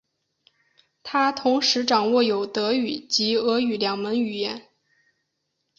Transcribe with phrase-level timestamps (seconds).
[1.03, 4.67] 他同时掌握有德语及俄语两门语言。